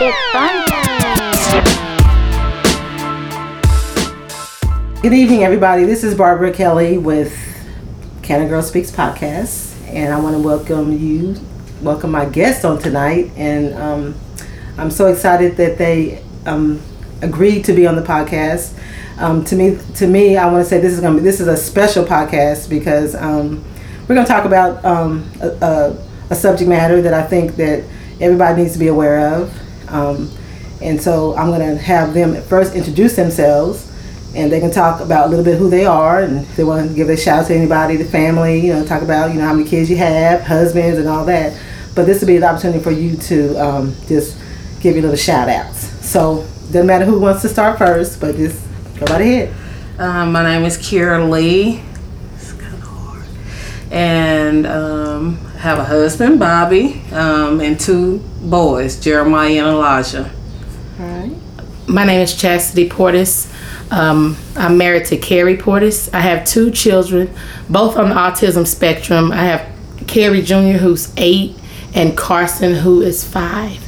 [0.00, 0.12] Good
[5.12, 5.84] evening, everybody.
[5.84, 7.36] This is Barbara Kelly with
[8.22, 11.36] Can a Girl Speaks podcast, and I want to welcome you,
[11.82, 14.14] welcome my guests on tonight, and um,
[14.78, 16.80] I'm so excited that they um,
[17.20, 18.74] agreed to be on the podcast.
[19.18, 21.40] Um, to me, to me, I want to say this is going to be this
[21.40, 23.62] is a special podcast because um,
[24.08, 27.84] we're going to talk about um, a, a, a subject matter that I think that
[28.18, 29.54] everybody needs to be aware of.
[29.90, 30.30] Um,
[30.80, 33.86] and so I'm going to have them first introduce themselves
[34.34, 36.88] and they can talk about a little bit who they are and if they want
[36.88, 39.44] to give a shout out to anybody, the family, you know, talk about, you know,
[39.46, 41.58] how many kids you have, husbands and all that.
[41.94, 44.38] But this will be an opportunity for you to um, just
[44.80, 45.80] give you little shout outs.
[46.06, 48.64] So doesn't matter who wants to start first, but just
[48.98, 49.54] go right ahead.
[49.98, 51.82] Um, my name is Kira Lee.
[52.36, 53.24] It's kind of hard.
[53.90, 60.32] And um, have a husband, Bobby, um, and two boys, Jeremiah and Elijah.
[60.98, 61.36] All right.
[61.86, 63.52] My name is Chastity Portis.
[63.92, 66.08] Um, I'm married to Carrie Portis.
[66.14, 67.34] I have two children,
[67.68, 69.32] both on the autism spectrum.
[69.32, 69.68] I have
[70.06, 71.56] Carrie Jr., who's eight,
[71.94, 73.86] and Carson, who is five.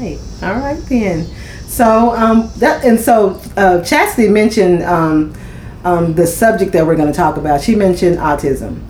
[0.00, 0.18] Right.
[0.42, 1.26] All right then.
[1.66, 5.34] So um, that and so uh, Chastity mentioned um,
[5.84, 7.60] um, the subject that we're going to talk about.
[7.60, 8.82] She mentioned autism,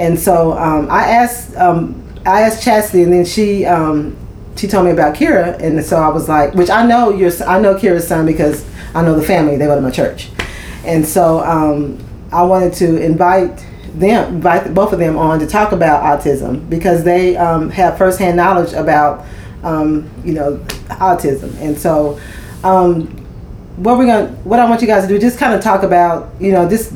[0.00, 4.16] and so um, I asked um, I asked Chastity, and then she um,
[4.56, 7.60] she told me about Kira, and so I was like, which I know your I
[7.60, 9.56] know Kira's son because I know the family.
[9.58, 10.30] They go to my church,
[10.86, 15.72] and so um, I wanted to invite them, invite both of them on to talk
[15.72, 19.26] about autism because they um, have firsthand knowledge about
[19.62, 20.56] um, you know
[20.88, 22.18] autism, and so
[23.76, 26.30] what we're gonna what I want you guys to do just kind of talk about
[26.40, 26.94] you know this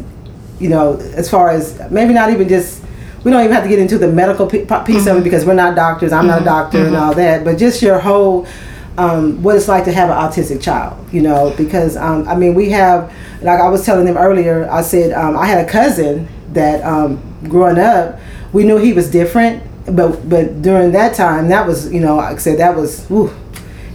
[0.58, 2.83] you know as far as maybe not even just
[3.24, 5.74] we don't even have to get into the medical piece of it because we're not
[5.74, 6.12] doctors.
[6.12, 8.46] I'm not a doctor and all that, but just your whole
[8.96, 12.54] um, what it's like to have an autistic child, you know, because um, I mean,
[12.54, 13.12] we have,
[13.42, 17.20] like I was telling them earlier, I said um, I had a cousin that um,
[17.48, 18.20] growing up,
[18.52, 22.36] we knew he was different, but but during that time, that was, you know, like
[22.36, 23.34] I said that was, whew,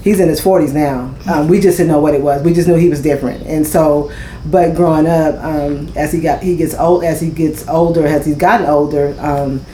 [0.03, 1.13] he's in his 40s now.
[1.31, 2.43] Um, we just didn't know what it was.
[2.43, 4.11] We just knew he was different, and so,
[4.45, 8.25] but growing up, um, as he got, he gets old, as he gets older, as
[8.25, 9.15] he's gotten older.
[9.19, 9.65] Um,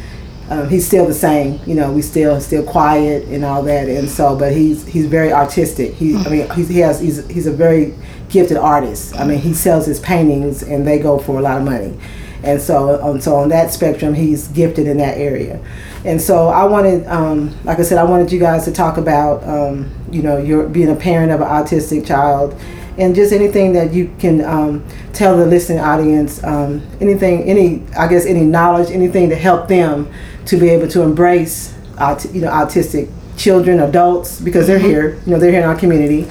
[0.48, 1.60] um, he's still the same.
[1.66, 5.34] You know, we still still quiet and all that, and so, but he's he's very
[5.34, 5.94] artistic.
[5.94, 7.96] He, I mean, he's, he has he's he's a very
[8.30, 9.16] gifted artist.
[9.20, 11.98] I mean, he sells his paintings and they go for a lot of money,
[12.44, 15.60] and so on so on that spectrum, he's gifted in that area,
[16.06, 19.44] and so I wanted, um, like I said, I wanted you guys to talk about,
[19.44, 22.60] um, you know, you're being a parent of an autistic child.
[22.98, 28.08] And just anything that you can um, tell the listening audience, um, anything, any, I
[28.08, 30.10] guess, any knowledge, anything to help them
[30.46, 35.20] to be able to embrace, aut- you know, autistic children, adults, because they're here.
[35.26, 36.26] You know, they're here in our community,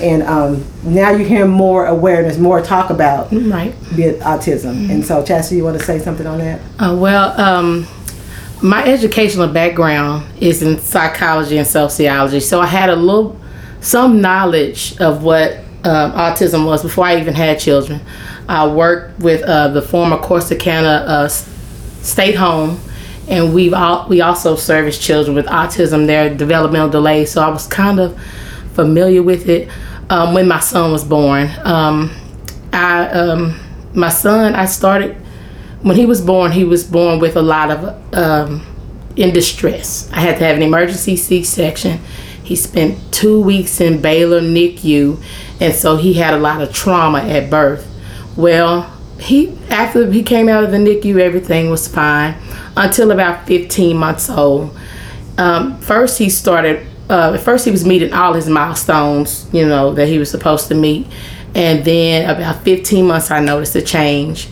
[0.00, 3.74] and um, now you hear more awareness, more talk about Right.
[3.94, 4.88] be it autism.
[4.90, 6.60] And so, Chastity, you want to say something on that?
[6.78, 7.86] Uh, well, um,
[8.62, 13.38] my educational background is in psychology and sociology, so I had a little,
[13.80, 18.00] some knowledge of what um, autism was before I even had children.
[18.48, 22.80] I worked with uh, the former Corsicana uh, state home,
[23.28, 27.30] and we've all, we also service children with autism, their developmental delays.
[27.30, 28.18] So I was kind of
[28.74, 29.68] familiar with it
[30.10, 31.50] um, when my son was born.
[31.64, 32.10] Um,
[32.72, 33.58] I um,
[33.94, 35.16] my son, I started
[35.82, 38.66] when he was born, he was born with a lot of um,
[39.16, 40.10] in distress.
[40.12, 42.00] I had to have an emergency C-section.
[42.42, 45.22] He spent two weeks in Baylor NICU,
[45.60, 47.90] and so he had a lot of trauma at birth.
[48.36, 52.36] Well, he after he came out of the NICU, everything was fine
[52.76, 54.76] until about 15 months old.
[55.38, 56.86] Um, first, he started.
[57.08, 60.68] Uh, at first, he was meeting all his milestones, you know, that he was supposed
[60.68, 61.06] to meet,
[61.54, 64.48] and then about 15 months, I noticed a change.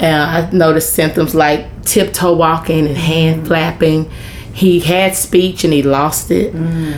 [0.00, 4.10] And I noticed symptoms like tiptoe walking and hand flapping.
[4.54, 6.52] He had speech and he lost it.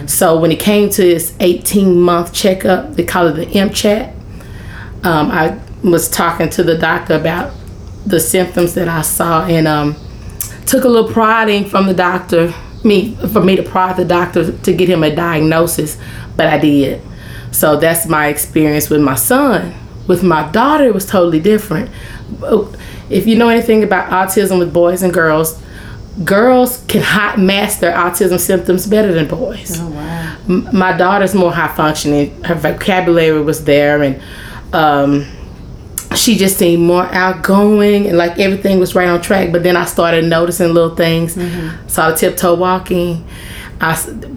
[0.09, 4.15] So when he came to his 18 month checkup, they call it the MCHAT.
[5.05, 7.53] Um, I was talking to the doctor about
[8.07, 9.97] the symptoms that I saw and um,
[10.67, 14.73] took a little prodding from the doctor, me for me to prod the doctor to
[14.73, 15.99] get him a diagnosis,
[16.37, 17.01] but I did.
[17.53, 19.75] So that's my experience with my son.
[20.09, 21.91] With my daughter, it was totally different.
[23.11, 25.61] If you know anything about autism with boys and girls,
[26.25, 29.79] girls can hot mask their autism symptoms better than boys.
[29.81, 30.37] Oh wow.
[30.49, 32.43] M- my daughter's more high functioning.
[32.45, 34.23] Her vocabulary was there, and
[34.73, 35.27] um,
[36.17, 39.53] she just seemed more outgoing, and like everything was right on track.
[39.53, 41.35] But then I started noticing little things.
[41.87, 43.25] Saw the tiptoe walking.
[43.81, 43.97] I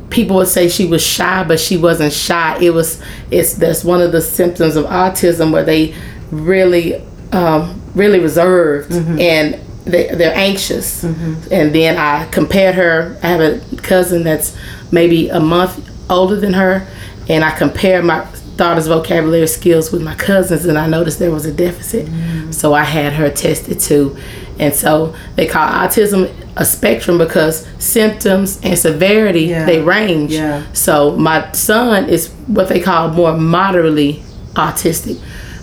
[0.09, 2.57] people would say she was shy, but she wasn't shy.
[2.61, 3.01] It was
[3.31, 5.93] it's that's one of the symptoms of autism where they
[6.31, 6.95] really
[7.31, 9.19] um, really reserved mm-hmm.
[9.19, 11.03] and they, they're anxious.
[11.03, 11.53] Mm-hmm.
[11.53, 13.17] And then I compared her.
[13.23, 14.57] I have a cousin that's
[14.91, 16.87] maybe a month older than her,
[17.29, 21.45] and I compared my daughter's vocabulary skills with my cousins, and I noticed there was
[21.45, 22.07] a deficit.
[22.07, 22.51] Mm-hmm.
[22.51, 24.17] So I had her tested too.
[24.57, 29.65] And so they call autism a spectrum because symptoms and severity Yeah.
[29.65, 30.31] they range.
[30.31, 30.63] Yeah.
[30.71, 35.19] So my son is what they call more moderately autistic.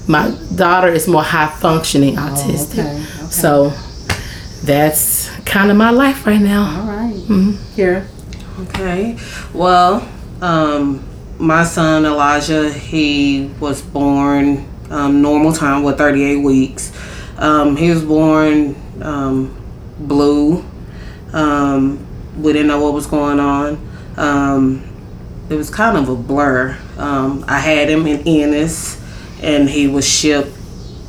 [0.09, 2.79] My daughter is more high functioning autistic.
[2.79, 3.31] okay, okay.
[3.31, 3.73] So
[4.65, 6.81] that's kind of my life right now.
[6.81, 7.15] All right.
[7.15, 7.53] Mm-hmm.
[7.75, 8.07] Kira.
[8.69, 9.17] Okay.
[9.55, 10.09] Well,
[10.41, 11.05] um,
[11.39, 16.93] my son Elijah, he was born um, normal time with 38 weeks.
[17.39, 19.57] Um, he was born um,
[19.99, 20.65] blue.
[21.33, 22.07] Um,
[22.41, 23.89] we didn't know what was going on.
[24.17, 24.89] Um,
[25.49, 26.79] it was kind of a blur.
[26.99, 29.02] Um, I had him in Ennis,
[29.43, 30.57] and he was shipped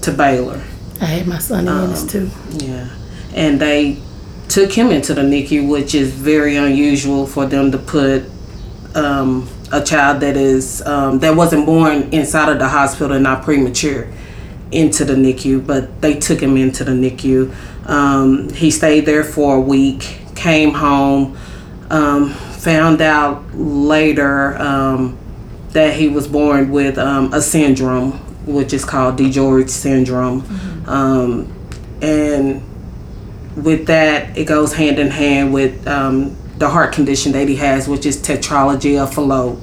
[0.02, 0.62] to Baylor.
[1.00, 2.30] I had my son in Ennis too.
[2.52, 2.90] Yeah,
[3.34, 4.02] and they
[4.50, 8.26] took him into the NICU, which is very unusual for them to put
[8.96, 13.44] um, a child that is um, that wasn't born inside of the hospital and not
[13.44, 14.08] premature
[14.72, 15.66] into the NICU.
[15.66, 17.54] But they took him into the NICU.
[17.88, 21.38] Um, he stayed there for a week, came home,
[21.90, 25.18] um, found out later um,
[25.72, 30.44] that he was born with um, a syndrome, which is called DiGeorge syndrome.
[30.88, 31.54] Um,
[32.02, 32.62] and
[33.56, 37.88] with that, it goes hand in hand with um, the heart condition that he has,
[37.88, 39.58] which is tetralogy of Fallot.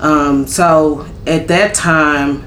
[0.00, 2.44] Um, so at that time,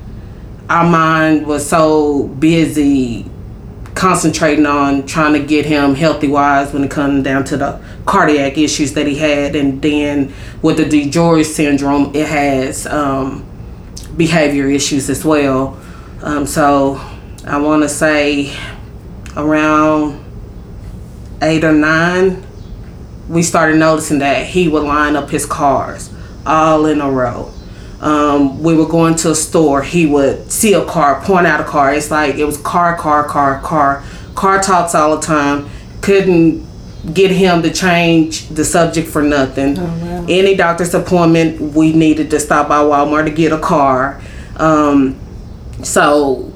[0.70, 3.26] our mind was so busy
[3.94, 8.58] concentrating on trying to get him healthy wise when it comes down to the cardiac
[8.58, 13.46] issues that he had, and then with the DiGeorge syndrome, it has um,
[14.18, 15.80] behavior issues as well.
[16.22, 16.96] Um, so
[17.46, 18.56] I want to say
[19.36, 20.24] around
[21.42, 22.46] eight or nine,
[23.28, 26.14] we started noticing that he would line up his cars
[26.46, 27.52] all in a row.
[28.00, 31.64] Um, we were going to a store, he would see a car, point out a
[31.64, 31.94] car.
[31.94, 34.04] It's like it was car, car, car, car.
[34.34, 35.70] Car talks all the time.
[36.02, 36.66] Couldn't
[37.14, 39.78] get him to change the subject for nothing.
[40.30, 44.22] Any doctor's appointment, we needed to stop by Walmart to get a car.
[44.58, 45.20] Um,
[45.84, 46.54] so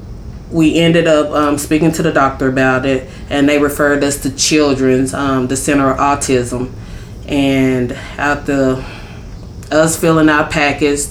[0.50, 4.34] we ended up um, speaking to the doctor about it, and they referred us to
[4.34, 6.72] Children's, um, the Center of Autism.
[7.26, 8.84] And after
[9.72, 11.06] us filling out packets,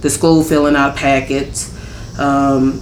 [0.00, 1.74] the school filling out packets,
[2.18, 2.80] um,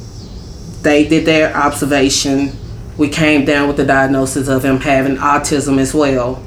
[0.83, 2.53] they did their observation.
[2.99, 6.43] We came down with the diagnosis of him having autism as well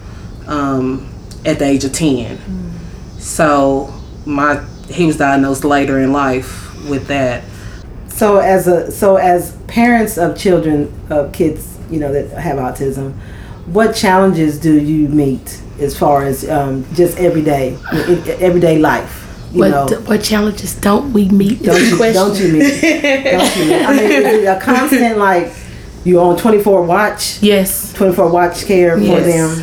[0.48, 1.08] um,
[1.46, 2.40] at the age of 10.
[3.20, 3.94] So
[4.26, 7.44] my he was diagnosed later in life with that.
[8.08, 13.14] So as a so as parents of children of kids, you know that have autism,
[13.68, 17.78] what challenges do you meet as far as um, just everyday
[18.40, 19.26] everyday life?
[19.52, 21.62] You What, know, what challenges don't we meet?
[21.64, 22.16] don't is you question.
[22.24, 22.82] don't you meet?
[22.82, 23.86] don't you meet?
[23.86, 25.52] I mean, is it a constant like
[26.04, 27.94] you on twenty four watch, Yes.
[27.94, 29.62] twenty four watch care for Yes.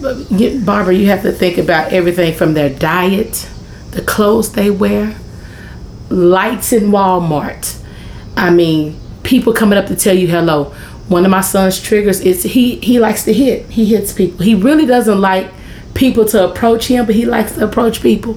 [0.00, 0.64] them?
[0.64, 3.46] Barbara, you have to think about everything from their diet,
[3.92, 5.14] the clothes they wear,
[6.08, 7.76] lights in Walmart.
[8.36, 10.72] I mean, people coming up to tell you hello.
[11.08, 13.66] One of my son's triggers is he he likes to hit.
[13.70, 14.44] He hits people.
[14.44, 15.48] He really doesn't like
[15.94, 18.34] people to approach him, but he likes to approach people.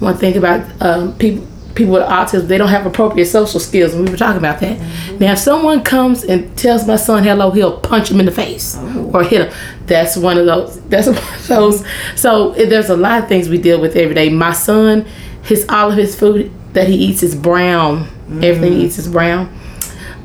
[0.00, 1.46] One thing about um, people
[1.78, 4.76] people with autism, they don't have appropriate social skills, and we were talking about that.
[4.78, 5.18] Mm-hmm.
[5.18, 8.76] Now, if someone comes and tells my son hello, he'll punch him in the face
[8.78, 9.12] oh.
[9.14, 9.58] or hit him.
[9.86, 10.80] That's one of those.
[10.88, 11.84] That's one of those.
[12.16, 14.28] So there's a lot of things we deal with every day.
[14.28, 15.06] My son,
[15.42, 18.08] his all of his food that he eats is brown.
[18.28, 18.86] Everything he mm.
[18.86, 19.48] eats is brown.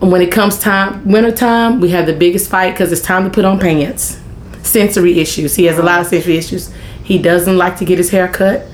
[0.02, 3.24] And when it comes time, winter time, we have the biggest fight because it's time
[3.24, 4.20] to put on pants.
[4.64, 5.56] Sensory issues.
[5.56, 6.74] He has a lot of sensory issues.
[7.04, 8.68] He doesn't like to get his hair cut.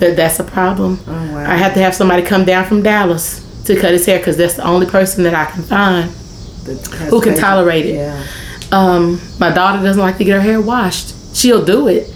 [0.00, 0.98] That that's a problem.
[1.06, 1.50] Oh, wow.
[1.50, 4.54] I have to have somebody come down from Dallas to cut his hair because that's
[4.54, 6.10] the only person that I can find
[7.10, 7.94] who can tolerate it.
[7.94, 8.26] Yeah.
[8.72, 11.36] Um, my daughter doesn't like to get her hair washed.
[11.36, 12.12] She'll do it,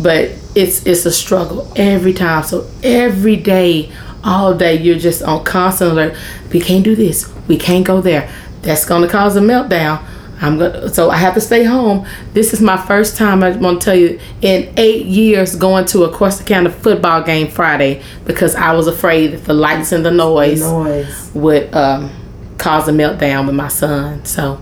[0.00, 2.44] but it's it's a struggle every time.
[2.44, 6.16] So every day, all day, you're just on constant alert.
[6.52, 7.32] We can't do this.
[7.48, 8.32] We can't go there.
[8.62, 10.04] That's gonna cause a meltdown.
[10.40, 10.88] I'm gonna.
[10.88, 12.06] So I have to stay home.
[12.32, 13.42] This is my first time.
[13.42, 18.02] I want to tell you in eight years going to a Corsicana football game Friday
[18.24, 21.30] because I was afraid that the lights and the noise Noise.
[21.34, 22.10] would um,
[22.58, 24.24] cause a meltdown with my son.
[24.24, 24.60] So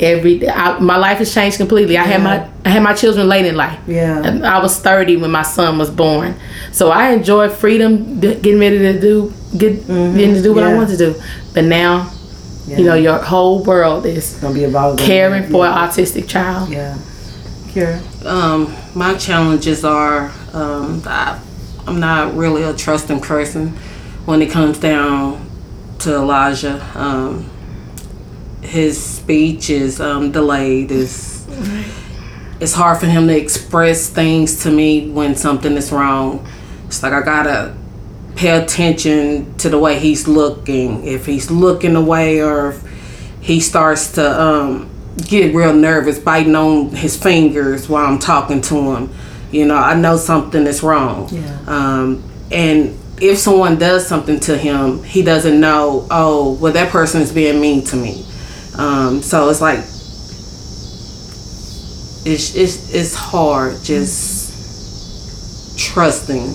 [0.00, 1.96] every I, my life has changed completely.
[1.98, 3.78] I had my I had my children late in life.
[3.86, 4.40] Yeah.
[4.44, 6.34] I was 30 when my son was born.
[6.72, 10.76] So I enjoyed freedom, getting ready to do get getting to do what I Mm-hmm.
[10.76, 11.14] Want to do.
[11.52, 12.10] But now,
[12.78, 15.00] you know, your whole world is gonna be involved.
[15.00, 15.50] in caring that.
[15.50, 16.70] for an autistic child.
[16.70, 16.96] Yeah.
[17.68, 18.00] Kira.
[18.24, 21.40] Um, my challenges are um, I,
[21.86, 23.68] I'm not really a trusting person
[24.26, 25.48] when it comes down
[26.00, 26.84] to Elijah.
[26.94, 27.50] Um,
[28.62, 30.92] his speech is um, delayed.
[30.92, 31.46] It's,
[32.60, 36.46] it's hard for him to express things to me when something is wrong.
[36.86, 37.76] It's like I gotta
[38.40, 41.04] pay attention to the way he's looking.
[41.06, 42.82] If he's looking away or if
[43.42, 44.90] he starts to um,
[45.28, 49.10] get real nervous, biting on his fingers while I'm talking to him.
[49.52, 51.28] You know, I know something is wrong.
[51.30, 51.58] Yeah.
[51.66, 57.20] Um, and if someone does something to him, he doesn't know, oh, well, that person
[57.20, 58.24] is being mean to me.
[58.74, 59.80] Um, so it's like,
[62.24, 64.48] it's, it's, it's hard just
[65.78, 66.54] trusting.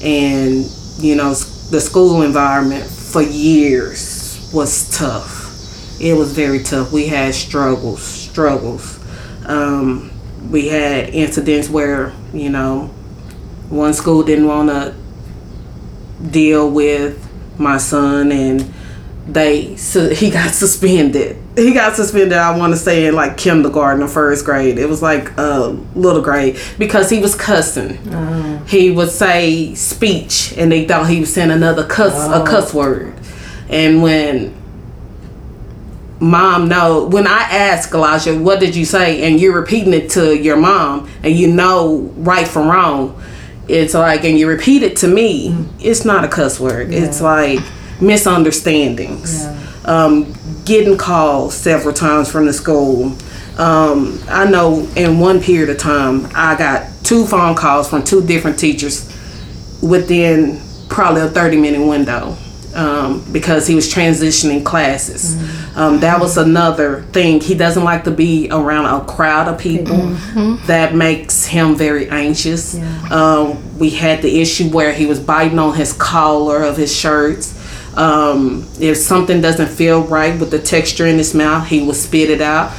[0.00, 6.00] And, you know, the school environment for years was tough.
[6.00, 6.92] It was very tough.
[6.92, 9.00] We had struggles, struggles.
[9.46, 10.10] Um,
[10.50, 12.86] we had incidents where, you know,
[13.68, 14.94] one school didn't want to
[16.30, 17.20] deal with
[17.58, 18.73] my son and
[19.26, 21.36] they so he got suspended.
[21.56, 24.78] He got suspended i want to say in like kindergarten or first grade.
[24.78, 27.98] It was like a little grade because he was cussing.
[28.12, 28.64] Oh.
[28.66, 32.44] He would say speech and they thought he was saying another cuss a oh.
[32.44, 33.14] cuss word.
[33.68, 34.62] And when
[36.20, 39.22] mom know when i ask elijah what did you say?
[39.26, 43.20] And you're repeating it to your mom and you know right from wrong.
[43.68, 45.68] It's like and you repeat it to me mm.
[45.80, 46.92] it's not a cuss word.
[46.92, 47.60] It's like
[48.00, 49.44] misunderstandings
[49.86, 50.32] um,
[50.64, 53.16] getting calls several times from the school
[53.58, 58.24] um, i know in one period of time i got two phone calls from two
[58.26, 59.10] different teachers
[59.82, 62.36] within probably a 30 minute window
[62.74, 65.36] um, because he was transitioning classes.
[65.76, 67.40] Um, that was another thing.
[67.40, 69.96] He doesn't like to be around a crowd of people.
[70.66, 72.74] That makes him very anxious.
[73.12, 77.53] Um, we had the issue where he was biting on his collar of his shirts.
[77.96, 82.30] Um, if something doesn't feel right with the texture in his mouth, he will spit
[82.30, 82.72] it out.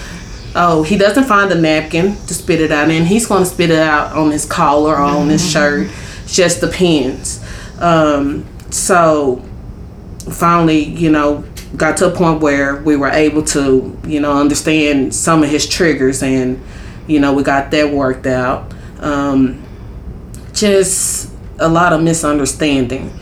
[0.55, 3.05] Oh, he doesn't find a napkin to spit it out in.
[3.05, 5.91] He's going to spit it out on his collar or on his shirt.
[6.27, 7.43] Just depends.
[7.79, 9.43] Um, so
[10.29, 11.43] finally, you know,
[11.75, 15.67] got to a point where we were able to, you know, understand some of his
[15.67, 16.61] triggers and,
[17.07, 18.73] you know, we got that worked out.
[18.99, 19.61] Um,
[20.53, 23.13] just a lot of misunderstanding.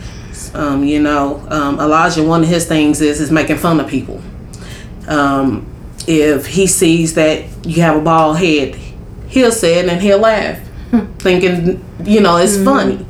[0.53, 4.21] Um, you know, um, Elijah, one of his things is is making fun of people.
[5.07, 5.65] Um,
[6.07, 8.75] if he sees that you have a bald head,
[9.27, 10.59] he'll say it and he'll laugh,
[11.19, 13.05] thinking, you know, it's funny.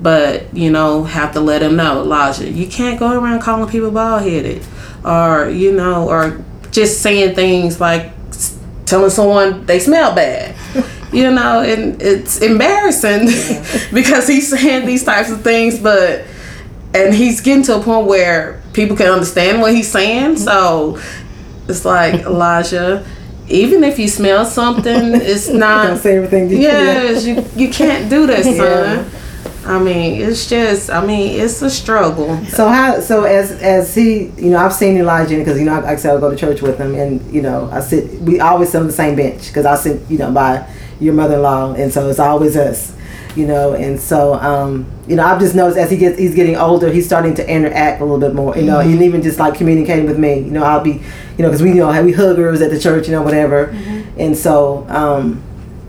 [0.00, 3.90] But, you know, have to let him know, Elijah, you can't go around calling people
[3.90, 4.64] bald headed.
[5.04, 8.12] Or, you know, or just saying things like
[8.86, 10.56] telling someone they smell bad.
[11.12, 13.26] you know, and it's embarrassing
[13.92, 16.24] because he's saying these types of things, but
[16.94, 20.36] and he's getting to a point where people can understand what he's saying.
[20.36, 20.98] So
[21.68, 23.04] it's like Elijah,
[23.48, 25.86] even if you smell something, it's not.
[25.88, 26.50] Don't say everything.
[26.50, 28.56] you- Yes, you you can't do that, son.
[28.56, 29.04] Yeah.
[29.66, 30.90] I mean, it's just.
[30.90, 32.42] I mean, it's a struggle.
[32.46, 32.98] So how?
[33.00, 36.16] So as as he, you know, I've seen Elijah because you know, like I said,
[36.16, 38.20] I go to church with him, and you know, I sit.
[38.22, 40.66] We always sit on the same bench because I sit, you know, by
[40.98, 42.94] your mother-in-law, and so it's always us,
[43.36, 46.56] you know, and so um, you know, I've just noticed as he gets, he's getting
[46.56, 49.54] older, he's starting to interact a little bit more, you know, and even just like
[49.54, 52.60] communicating with me, you know, I'll be, you know, because we you know we huggers
[52.62, 53.66] at the church, you know, whatever,
[54.18, 54.86] and so.
[54.88, 55.42] um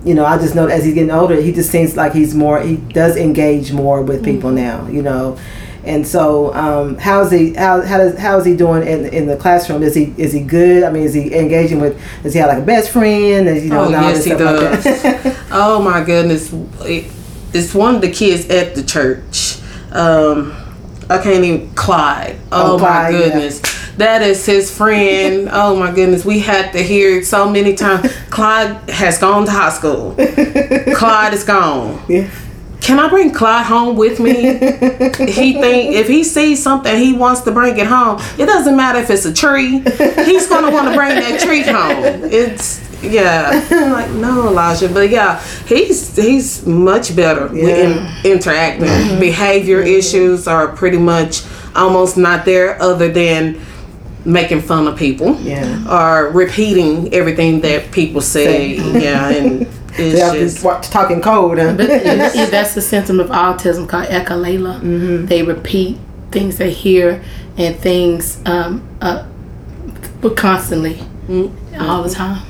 [0.04, 2.60] you know, I just know as he's getting older, he just seems like he's more.
[2.60, 4.88] He does engage more with people now.
[4.88, 5.38] You know,
[5.84, 7.54] and so um, how's he?
[7.54, 9.84] How how does how is he doing in in the classroom?
[9.84, 10.82] Is he is he good?
[10.84, 12.02] I mean, is he engaging with?
[12.24, 13.48] Does he have like a best friend?
[13.48, 15.38] Is, you know, Oh, yes, he stuff like does.
[15.52, 17.06] oh my goodness, It-
[17.54, 19.58] it's one of the kids at the church.
[19.92, 20.54] Um,
[21.10, 22.38] I can't even Clyde.
[22.52, 23.26] Oh, Oh, Clyde, my yeah.
[23.26, 23.62] goodness.
[23.98, 25.50] That is his friend.
[25.52, 26.24] oh my goodness.
[26.24, 28.12] We had to hear it so many times.
[28.30, 30.16] Clyde has gone to high school.
[30.96, 32.02] Clyde is gone.
[32.08, 32.30] Yeah.
[32.80, 34.34] Can I bring Clyde home with me?
[35.32, 38.20] he think if he sees something he wants to bring it home.
[38.40, 39.82] It doesn't matter if it's a tree.
[40.26, 42.24] He's gonna want to bring that tree home.
[42.32, 43.66] It's yeah.
[43.92, 47.56] Like no, Elijah, but yeah, he's he's much better with
[48.26, 49.20] in, interacting.
[49.20, 51.42] Behavior issues are pretty much
[51.76, 53.60] almost not there, other than
[54.26, 55.36] making fun of people.
[55.42, 55.66] Yeah.
[55.90, 58.76] Or repeating everything that people say.
[58.76, 59.62] yeah, and
[59.94, 61.58] it's just watch talking code.
[61.60, 61.74] Huh?
[61.76, 62.06] But it-
[62.36, 64.80] it- that's the symptom of autism called echolalia.
[64.80, 65.26] Mm-hmm.
[65.26, 65.98] They repeat
[66.32, 67.22] things they hear
[67.58, 69.26] and things, um, uh,
[70.22, 70.96] but constantly,
[71.28, 71.82] Mm-hmm.
[71.82, 72.42] all the time.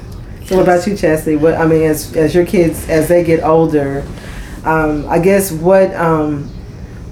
[0.52, 1.38] So what about you, Chastity?
[1.38, 4.06] What I mean, as as your kids as they get older,
[4.66, 6.44] um, I guess what um,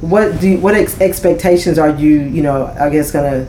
[0.02, 3.48] what do you, what ex- expectations are you you know I guess gonna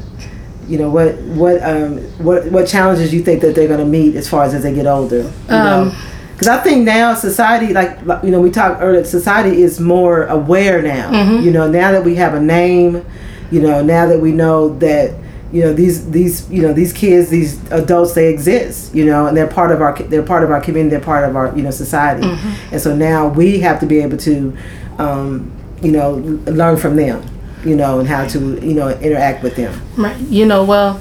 [0.69, 4.29] you know what what um what what challenges you think that they're gonna meet as
[4.29, 5.23] far as as they get older?
[5.23, 5.97] You Um,
[6.35, 10.27] because I think now society like like, you know we talked earlier society is more
[10.27, 11.11] aware now.
[11.11, 11.45] Mm-hmm.
[11.45, 13.05] You know now that we have a name,
[13.51, 15.15] you know now that we know that
[15.53, 19.37] you know these these you know these kids these adults they exist you know and
[19.37, 21.71] they're part of our they're part of our community they're part of our you know
[21.73, 22.73] society Mm-hmm.
[22.75, 24.57] and so now we have to be able to
[24.99, 25.51] um,
[25.83, 26.13] you know
[26.47, 27.23] learn from them
[27.65, 30.17] you know and how to you know interact with them Right.
[30.21, 31.01] You know, well,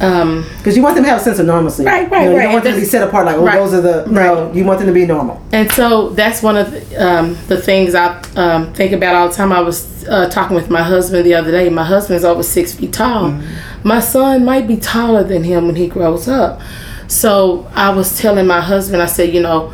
[0.00, 2.32] um, because you want them to have a sense of normalcy Right, right, you, know,
[2.32, 2.42] you right.
[2.44, 3.56] don't want them to be set apart like oh Right.
[3.58, 6.70] those are the no you want them to be normal And so that's one of
[6.70, 9.52] the, um, the things I um, think about all the time.
[9.52, 11.68] I was uh, talking with my husband the other day.
[11.70, 13.40] My husband's over six feet tall.
[13.84, 16.60] My son might be taller than him when he grows up.
[17.08, 19.72] So I was telling my husband, I said, you know,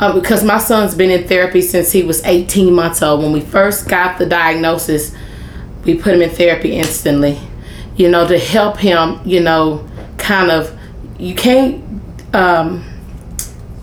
[0.00, 3.22] uh, because my son's been in therapy since he was 18 months old.
[3.22, 5.14] When we first got the diagnosis,
[5.84, 7.38] we put him in therapy instantly,
[7.98, 9.86] you know, to help him, you know,
[10.16, 10.74] kind of,
[11.18, 11.84] you can't
[12.34, 12.84] um,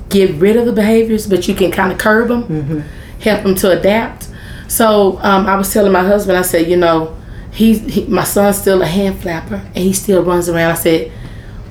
[0.10, 2.82] get rid of the behaviors, but you can kind of curb them,
[3.20, 4.30] help him to adapt.
[4.68, 7.16] So um, I was telling my husband, I said, you know,
[7.52, 10.72] he's he, my son's still a hand flapper and he still runs around.
[10.72, 11.12] I said,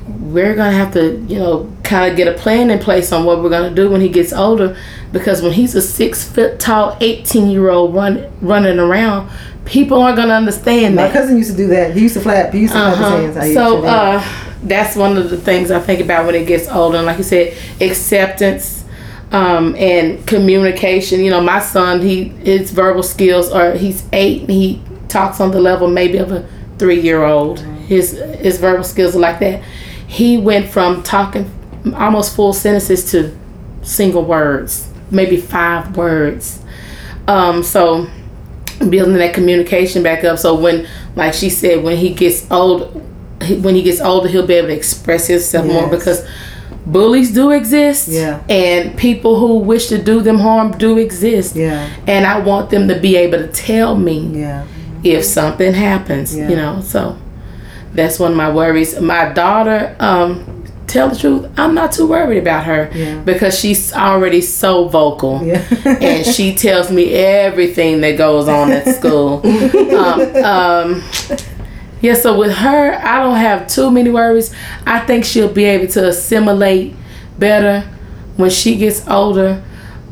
[0.06, 3.42] we're gonna have to, you know, kind of get a plan in place on what
[3.42, 4.76] we're gonna do when he gets older,
[5.14, 9.30] because when he's a six foot tall, eighteen year old run running around,
[9.64, 11.02] people aren't gonna understand that.
[11.04, 11.12] my that.
[11.14, 13.40] cousin used to do that he used to flap he used to flap his Uh-huh.
[13.40, 14.22] hands So uh,
[14.64, 16.98] that's one of the things I think about when it gets older.
[16.98, 18.84] And like you said, acceptance
[19.32, 21.20] um, and communication.
[21.24, 25.50] You know, my son, he his verbal skills are he's eight and he talks on
[25.50, 26.46] the level maybe of a
[26.78, 27.60] three year old.
[27.88, 29.62] His his verbal skills are like that.
[30.06, 31.50] He went from talking
[31.96, 33.36] almost full sentences to
[33.82, 36.60] single words, maybe five words.
[37.26, 38.08] Um, so
[38.78, 40.38] building that communication back up.
[40.38, 42.92] So when, like she said, when he gets old,
[43.62, 46.26] when he gets older, he'll be able to express himself more because
[46.84, 48.08] bullies do exist.
[48.08, 48.42] Yeah.
[48.48, 51.56] And people who wish to do them harm do exist.
[51.56, 51.88] Yeah.
[52.06, 54.66] And I want them to be able to tell me yeah
[55.04, 56.36] if something happens.
[56.36, 56.48] Yeah.
[56.48, 57.16] You know, so
[57.92, 58.98] that's one of my worries.
[58.98, 63.18] My daughter, um, tell the truth, I'm not too worried about her Yeah.
[63.20, 68.86] because she's already so vocal yeah and she tells me everything that goes on at
[68.96, 69.40] school.
[69.96, 71.02] um, um,
[72.00, 74.54] yeah, so with her, I don't have too many worries.
[74.86, 76.94] I think she'll be able to assimilate
[77.38, 77.80] better
[78.36, 79.62] when she gets older.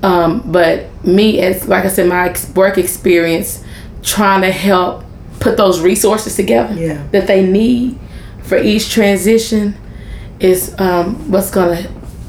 [0.03, 3.63] Um, but me, as like I said, my ex- work experience,
[4.03, 5.05] trying to help
[5.39, 7.07] put those resources together Yeah.
[7.13, 7.99] that they need
[8.43, 9.75] for each transition
[10.43, 11.83] is um, what's gonna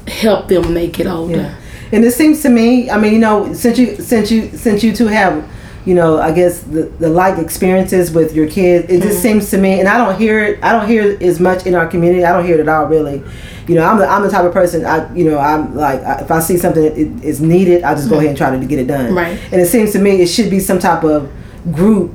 [0.08, 1.36] help them when they get older.
[1.38, 1.56] Yeah.
[1.92, 4.96] And it seems to me, I mean, you know, since you since you since you
[4.96, 5.48] two have,
[5.86, 9.08] you know, I guess the, the like experiences with your kids, it Mm-hmm.
[9.10, 10.64] just seems to me, and I don't hear it.
[10.64, 12.24] I don't hear it as much in our community.
[12.26, 13.22] I don't hear it at all, really.
[13.68, 14.86] You know, I'm the I'm the type of person.
[14.86, 17.94] I you know I'm like I- if I see something that it- is needed, I
[17.96, 19.06] just go ahead and try to get it done.
[19.08, 19.18] Mm-hmm.
[19.18, 19.40] Right.
[19.52, 21.30] And it seems to me it should be some type of
[21.72, 22.14] group.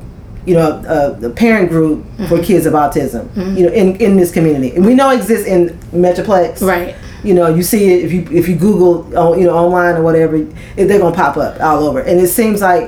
[0.49, 2.27] You know, uh, the parent group Mm-hmm.
[2.27, 3.25] for kids of autism.
[3.59, 5.61] You know, in in this community, and we know it exists in
[6.05, 6.95] Metroplex Right.
[7.29, 10.03] you know you see it if you if you google on you know online or
[10.09, 10.35] whatever
[10.77, 12.87] they're gonna pop up all over and it seems like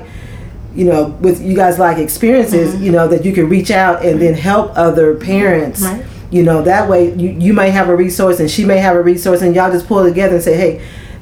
[0.79, 2.85] you know with you guys like experiences Mm-hmm.
[2.85, 6.05] you know that you can reach out and then help other parents Right.
[6.31, 9.03] you know that way you, you may have a resource and she may have a
[9.12, 10.73] resource and y'all just pull together and say hey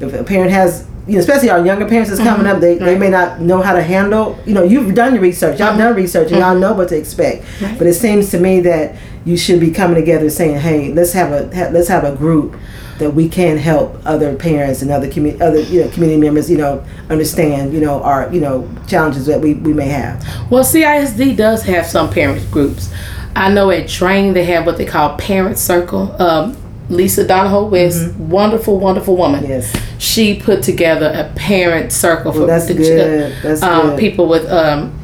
[0.01, 0.71] if a parent has
[1.17, 2.57] especially our younger parents that's coming mm-hmm.
[2.57, 4.39] up, they, they may not know how to handle.
[4.45, 5.97] You know, you've done your research, y'all done mm-hmm.
[5.97, 6.61] research, and y'all mm-hmm.
[6.61, 7.47] know what to expect.
[7.79, 11.33] But it seems to me that you should be coming together, saying, "Hey, let's have
[11.33, 12.57] a ha- let's have a group
[12.99, 16.59] that we can help other parents and other community other you know community members, you
[16.59, 21.37] know, understand you know our you know challenges that we, we may have." Well, CISD
[21.37, 22.93] does have some parents groups.
[23.37, 26.21] I know at Drane they have what they call Parent Circle.
[26.21, 26.57] Um,
[26.89, 29.43] Lisa Donahoe West, wonderful, wonderful woman.
[29.43, 29.51] Mm-hmm.
[29.51, 29.77] Yes.
[29.99, 33.99] She put together a parent circle for the um, good.
[33.99, 34.99] people with um,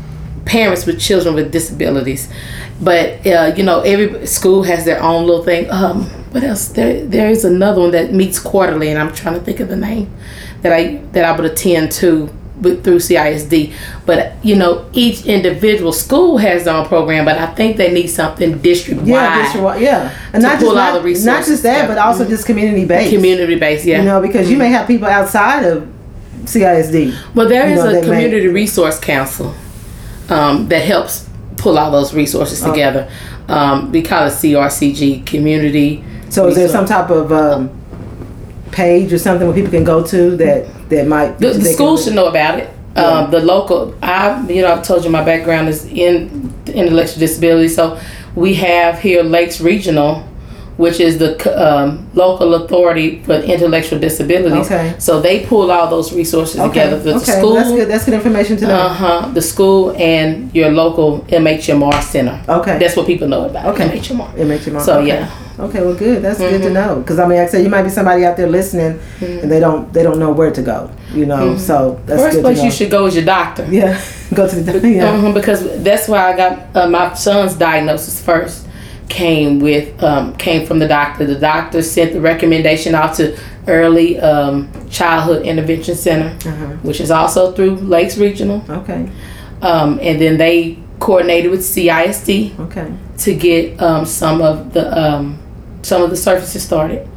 [0.44, 2.32] parents with children with disabilities.
[2.80, 5.70] But uh, you know, every school has their own little thing.
[5.70, 6.68] Um, what else?
[6.68, 9.76] There, there is another one that meets quarterly, and I'm trying to think of the
[9.76, 10.12] name
[10.62, 13.72] that I that I would attend to with, through CISD.
[14.06, 17.24] But you know, each individual school has their own program.
[17.24, 19.80] But I think they need something district wide, Yeah, district wide.
[19.82, 22.28] yeah, and To not just pull all not, the resources not just that, but also
[22.28, 23.12] just community based.
[23.14, 23.84] community based.
[23.84, 23.98] Yeah.
[23.98, 25.88] You know, because you may have people outside of
[26.44, 27.14] CISD.
[27.34, 29.54] Well, there is know, a they may- community resource council
[30.28, 32.70] um, that helps pull all those resources Oh.
[32.70, 33.08] together.
[33.48, 36.02] Um, we call it CRCG, Community.
[36.30, 37.70] So is there some type of um,
[38.74, 42.04] page or something where people can go to that that might The, the school can-
[42.04, 42.68] should know about it.
[42.96, 47.66] Um, the local, I, you know, I've told you my background is in intellectual disability.
[47.68, 47.98] So
[48.36, 50.22] we have here Lakes Regional,
[50.76, 54.66] which is the um, local authority for intellectual disabilities.
[54.70, 54.94] Okay.
[55.00, 56.98] So they pull all those resources Okay, together.
[57.00, 57.88] The okay, school, that's good.
[57.88, 58.76] That's good information to know.
[58.76, 59.28] Uh huh.
[59.34, 62.40] The school and your local MHMR center.
[62.48, 62.78] Okay.
[62.78, 63.74] That's what people know about.
[63.74, 63.88] Okay.
[63.88, 64.36] MHMR.
[64.38, 64.82] It makes you more.
[64.82, 65.28] So yeah.
[65.58, 66.22] Okay, well, good.
[66.22, 66.62] That's good Mm-hmm.
[66.64, 66.96] to know.
[67.00, 69.60] Because I mean, like I said, you might be somebody out there listening, and they
[69.60, 70.90] don't they don't know where to go.
[71.12, 72.24] You know, so that's Mm-hmm.
[72.24, 72.66] First good place to know.
[72.66, 73.64] you should go is your doctor.
[73.70, 74.00] yeah,
[74.34, 74.88] go to the doctor.
[74.88, 75.12] yeah.
[75.16, 78.66] Mhm, because that's why I got uh, my son's diagnosis first.
[79.08, 81.26] Came with um, came from the doctor.
[81.26, 83.36] The doctor sent the recommendation out to
[83.68, 86.66] Early um, Childhood Intervention Center, Uh-huh.
[86.82, 89.08] which is also through Lakes Regional, Okay,
[89.62, 95.38] um, and then they coordinated with CISD okay, to get um, some of the um,
[95.84, 97.08] some of the services started,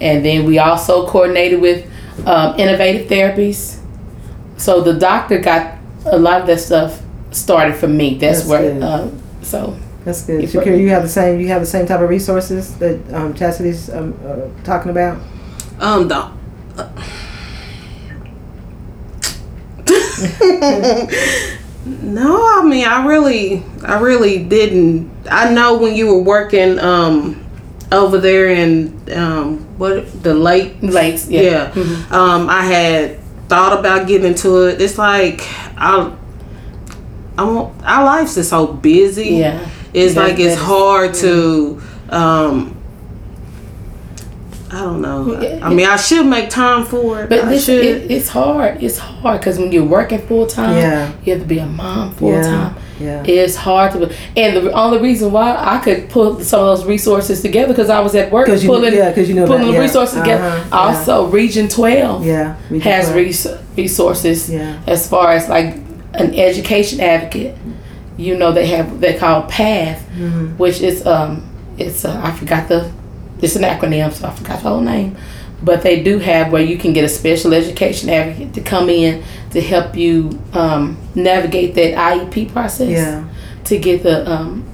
[0.00, 1.86] and then we also coordinated with
[2.26, 3.78] um, innovative therapies.
[4.56, 8.14] So the doctor got a lot of that stuff started for me.
[8.14, 8.72] That's, That's where.
[8.72, 8.82] good.
[8.82, 10.44] Um, so that's good.
[10.44, 13.90] Shakira, you have the same you have the same type of resources that um, Chastity's
[13.90, 15.20] um, uh, talking about.
[15.78, 16.32] Um, the,
[21.86, 25.10] no, I mean, I really, I really didn't.
[25.30, 27.45] I know when you were working um
[27.92, 32.10] over there in um what the lake lakes, yeah, yeah, Mhm.
[32.12, 33.18] um, I had
[33.48, 34.80] thought about getting into it.
[34.80, 35.42] It's like
[35.76, 36.10] I,
[37.38, 39.36] I want our lives is so busy.
[39.36, 39.60] yeah.
[39.94, 42.72] It's That- like it's that is- hard to um
[44.68, 45.40] I don't know.
[45.40, 47.28] Yeah, I mean, I should make time for it.
[47.30, 47.84] But I this, should.
[47.84, 48.82] it, it's hard.
[48.82, 51.12] It's hard because when you're working full time, Yeah.
[51.24, 52.74] you have to be a mom full Yeah, time.
[53.00, 53.22] Yeah.
[53.26, 57.40] It's hard to, and the only reason why I could pull some of those resources
[57.42, 59.72] together because I was at work 'Cause you- pulling, yeah, 'cause you know pulling that,
[59.72, 60.44] the resources together.
[60.44, 60.78] Uh-huh, yeah.
[60.78, 63.16] Also, Region Twelve Yeah, Region has 12.
[63.16, 64.76] res- resources Yeah.
[64.86, 65.76] as far as like
[66.14, 67.54] an education advocate.
[68.16, 70.46] You know, they have they call PATH, Mm-hmm.
[70.56, 71.42] which is um,
[71.78, 72.90] it's uh, I forgot the,
[73.42, 75.16] it's an acronym, so I forgot the whole name.
[75.62, 79.24] But they do have where you can get a special education advocate to come in
[79.52, 82.90] to help you um, navigate that IEP process.
[82.90, 83.28] Yeah.
[83.64, 84.64] To get the um,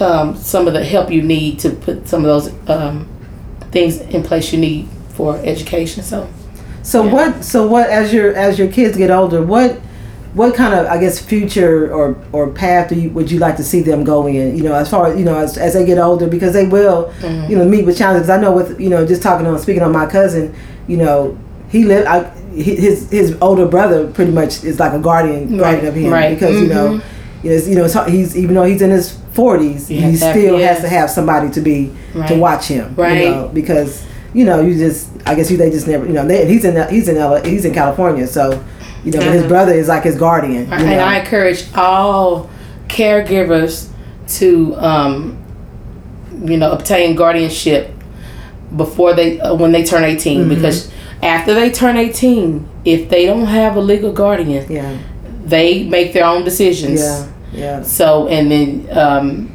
[0.00, 3.08] um, some of the help you need to put some of those um,
[3.70, 6.02] things in place you need for education.
[6.02, 6.28] So.
[6.82, 7.12] So Yeah.
[7.12, 7.44] what?
[7.44, 7.88] So what?
[7.90, 9.78] As your as your kids get older, what
[10.34, 13.64] what kind of I guess future or or path do you would you like to
[13.64, 14.56] see them go in?
[14.56, 17.12] You know, as far as you know, as, as they get older, because they will,
[17.20, 17.50] Mm-hmm.
[17.50, 18.28] you know, meet with challenges.
[18.28, 20.54] I know with you know just talking on speaking on my cousin,
[20.88, 22.06] you know, he lived.
[22.06, 26.34] I his his older brother pretty much is like a guardian guardian of him right.
[26.34, 26.98] because you know.
[26.98, 27.02] Mhm.
[27.44, 30.56] You know, it's- you know, he's even though he's in his forties, he to still
[30.58, 31.90] has to have somebody to be
[32.28, 33.18] to watch him, Right.
[33.24, 36.26] You know, because you know, you just I guess you they just never you know
[36.26, 38.64] they, he's in he's in LA, he's in California, so
[39.04, 40.72] you know his brother is like his guardian.
[40.72, 40.98] And know.
[40.98, 42.48] I encourage all
[42.88, 43.88] caregivers
[44.38, 45.36] to, um,
[46.44, 47.90] you know, obtain guardianship
[48.76, 50.48] before they uh, when they turn 18 Mm-hmm.
[50.54, 50.90] because
[51.22, 54.98] after they turn 18 if they don't have a legal guardian yeah,
[55.44, 57.82] they make their own decisions yeah, yeah.
[57.82, 59.50] so and then um,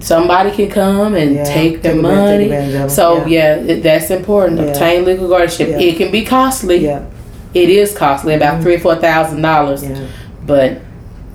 [0.00, 3.56] somebody can come and Yeah, take their take advantage- take money advantage so yeah.
[3.56, 4.66] yeah, it, that's important Yeah.
[4.66, 7.04] obtain legal guardianship it can be costly Yeah,
[7.54, 10.06] it is costly about three or four thousand dollars yeah.
[10.46, 10.80] but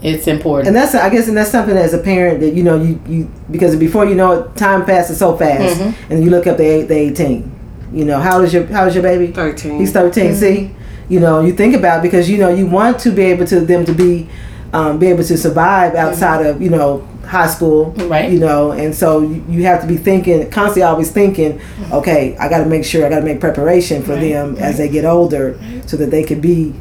[0.02, 2.76] it's important And that's I guess and that's something as a parent that you know
[2.82, 5.94] you, you because before you know it, time passes so fast, Mhm.
[6.10, 7.50] and you look up the eight, the eighteen.
[7.94, 9.28] You know how is your how is your baby?
[9.32, 9.80] 13.
[9.80, 10.36] He's 13.
[10.36, 10.72] See,
[11.10, 13.86] you know, you think about because you know you want to be able to them
[13.86, 14.28] to be,
[14.74, 18.32] um, be able to survive outside of you know high school, Right.
[18.32, 21.94] You know, and so you, have to be thinking constantly, always thinking, mm-hmm.
[21.94, 24.78] okay, I got to make sure I got to make preparation for Right, them as
[24.78, 26.74] they get older, so that they could be,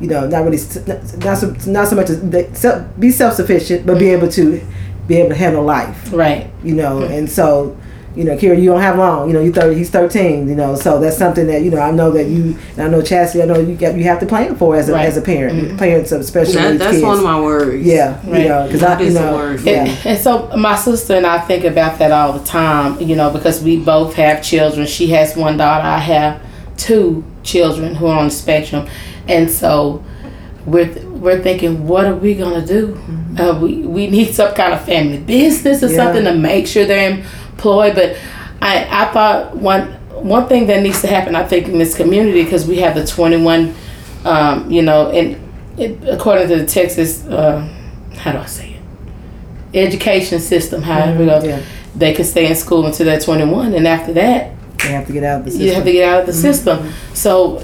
[0.00, 0.58] you know, not really
[1.18, 4.22] not so, not so much as they, self, be self sufficient, but be mm-hmm.
[4.22, 4.60] able to
[5.06, 6.50] be able to handle life right.
[6.62, 7.12] you know, mm-hmm.
[7.12, 7.76] and so,
[8.16, 10.74] you know, Kira, you don't have long, you know, you thirty, he's thirteen, you know,
[10.74, 13.46] so that's something that you know I know that you, and I know Chastity, I
[13.46, 15.06] know you got you have to plan for as a Right.
[15.06, 17.04] as a parent, parents of special That, needs that's kids.
[17.04, 17.86] one of my worries.
[17.86, 18.42] yeah, Right.
[18.42, 19.60] you know, because I, you know, word.
[19.60, 23.14] yeah, And, and so my sister and I think about that all the time, you
[23.14, 24.86] know, because we both have children.
[24.86, 26.40] She has one daughter, I have
[26.76, 28.88] two children who are on the spectrum.
[29.28, 30.02] And so
[30.66, 32.98] we're we're thinking, what are we gonna do?
[33.38, 35.94] Uh, we we need some kind of family business or Mm-hmm.
[35.96, 36.04] Yeah.
[36.04, 37.24] something to make sure they're
[37.58, 37.94] employed.
[37.94, 38.16] But
[38.62, 39.82] I I thought one
[40.22, 43.06] one thing that needs to happen, I think, in this community because we have the
[43.06, 43.74] twenty one,
[44.24, 45.36] um, you know, and
[45.78, 47.60] it, according to the Texas, uh,
[48.16, 48.82] how do I say it?
[49.76, 51.46] Education system, however, Mm-hmm.
[51.48, 51.62] yeah.
[51.94, 55.12] they can stay in school until they're twenty one, and after that, They have to
[55.12, 55.66] get out of the system.
[55.66, 56.40] you have to get out of the Mm-hmm.
[56.52, 56.92] system.
[57.14, 57.58] So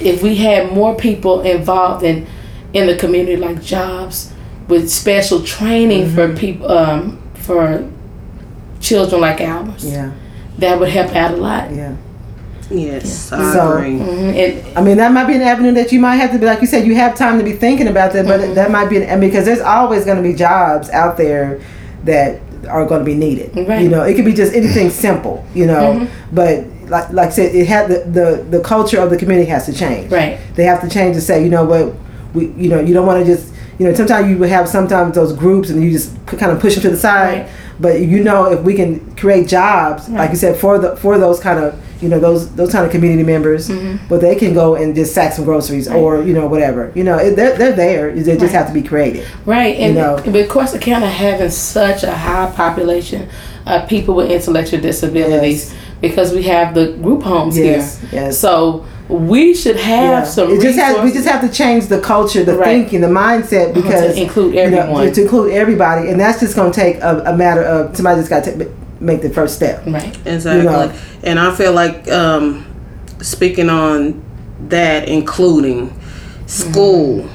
[0.00, 2.26] if we had more people involved in
[2.72, 4.32] in the community, like jobs
[4.68, 6.36] with special training for Mm-hmm.
[6.36, 7.88] people um, for
[8.86, 10.10] children like ours, yeah,
[10.58, 11.70] that would help out a lot.
[11.74, 11.92] yeah.
[12.68, 13.98] Yes, I So- agree.
[13.98, 14.34] Mhm.
[14.42, 16.60] And I mean, that might be an avenue that you might have to be, like
[16.60, 18.46] you said, you have time to be thinking about that, Mm-hmm.
[18.48, 21.60] but that might be, an, and because there's always going to be jobs out there
[22.04, 23.50] that are going to be needed.
[23.68, 23.82] Right.
[23.82, 26.06] You know, it could be just anything simple, you know, Mhm.
[26.32, 29.66] but like, like I said, it had the, the, the culture of the community has
[29.66, 30.10] to change.
[30.10, 31.92] right, They have to change to say, you know what,
[32.34, 33.46] we, you know, you don't want to just,
[33.78, 36.74] you know, sometimes you would have sometimes those groups and you just kind of push
[36.74, 37.42] them to the side.
[37.42, 37.50] Right.
[37.78, 41.40] But you know, if we can create jobs, like you said, for the for those
[41.40, 44.06] kind of you know those those kind of community members, mm-hmm.
[44.08, 46.90] but they can go and just sack some groceries or you know whatever.
[46.94, 48.14] You know, they're they're there.
[48.14, 48.50] They just Right.
[48.52, 49.26] have to be created.
[49.44, 49.76] right.
[49.76, 50.14] And know.
[50.24, 53.28] with Corsicana having such a high population
[53.66, 58.38] of people with intellectual disabilities, because we have the group homes Yes, here, yes.
[58.38, 60.24] so we should have Yeah.
[60.24, 60.50] some.
[60.50, 62.66] It just has, we just have to change the culture, the Right.
[62.80, 65.12] thinking, the mindset because to include you know, everyone.
[65.12, 68.30] to include everybody, and that's just going to take a, a matter of somebody just
[68.30, 68.68] got to
[69.00, 69.84] make the first step.
[69.86, 70.16] right.
[70.26, 70.58] Exactly.
[70.64, 70.92] You know.
[71.22, 72.64] And I feel like um,
[73.20, 74.22] speaking on
[74.68, 75.92] that, including
[76.46, 77.28] school,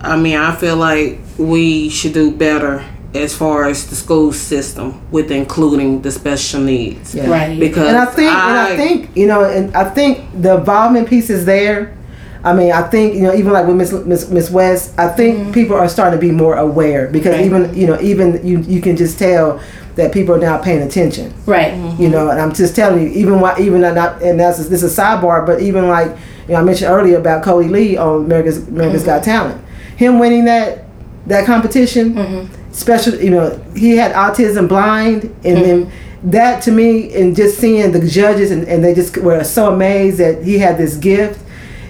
[0.00, 5.00] I mean, I feel like we should do better as far as the school system
[5.10, 7.14] with including the special needs.
[7.14, 7.28] Yeah.
[7.28, 7.58] Right.
[7.58, 11.30] Because and I think, and I think, you know, and I think the involvement piece
[11.30, 11.96] is there.
[12.42, 15.38] I mean, I think you know, even like with Miss Miss, Miss West, I think
[15.38, 15.52] mm-hmm.
[15.52, 17.44] people are starting to be more aware because Right.
[17.44, 19.60] even you know, even you you can just tell
[19.96, 21.34] that people are now paying attention.
[21.44, 21.72] Right.
[21.74, 22.02] Mm-hmm.
[22.02, 24.98] You know, and I'm just telling you, even why, even not, and that's this is
[24.98, 28.66] a sidebar, but even like you know, I mentioned earlier about Kodi Lee on America's
[28.68, 29.10] America's mm-hmm.
[29.10, 29.64] Got Talent,
[29.96, 30.84] him winning that
[31.26, 36.30] that competition, special, you know, he had autism, blind, and then mm-hmm.
[36.30, 40.18] that to me, and just seeing the judges, and, and they just were so amazed
[40.18, 41.44] that he had this gift.